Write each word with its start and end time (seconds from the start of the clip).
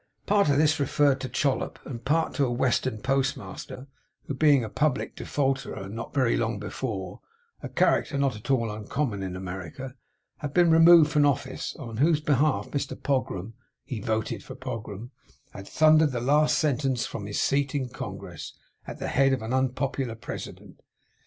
Part 0.25 0.49
of 0.49 0.57
this 0.57 0.79
referred 0.79 1.21
to 1.21 1.29
Chollop, 1.29 1.77
and 1.85 2.03
part 2.03 2.33
to 2.33 2.45
a 2.45 2.51
Western 2.51 3.03
postmaster, 3.03 3.85
who, 4.23 4.33
being 4.33 4.63
a 4.63 4.67
public 4.67 5.15
defaulter 5.15 5.87
not 5.87 6.11
very 6.11 6.35
long 6.35 6.57
before 6.57 7.21
(a 7.61 7.69
character 7.69 8.17
not 8.17 8.35
at 8.35 8.49
all 8.49 8.71
uncommon 8.71 9.21
in 9.21 9.35
America), 9.35 9.93
had 10.39 10.55
been 10.55 10.71
removed 10.71 11.11
from 11.11 11.23
office; 11.27 11.75
and 11.77 11.87
on 11.87 11.97
whose 11.97 12.19
behalf 12.19 12.69
Mr 12.71 12.99
Pogram 12.99 13.53
(he 13.85 13.99
voted 14.01 14.43
for 14.43 14.55
Pogram) 14.55 15.11
had 15.51 15.67
thundered 15.67 16.11
the 16.13 16.19
last 16.19 16.57
sentence 16.57 17.05
from 17.05 17.27
his 17.27 17.39
seat 17.39 17.75
in 17.75 17.87
Congress, 17.87 18.55
at 18.87 18.97
the 18.97 19.07
head 19.09 19.33
of 19.33 19.43
an 19.43 19.53
unpopular 19.53 20.15
President. 20.15 20.81